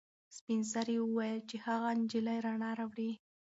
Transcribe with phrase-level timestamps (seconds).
[0.35, 3.11] سپین سرې وویل چې هغه نجلۍ رڼا راوړي.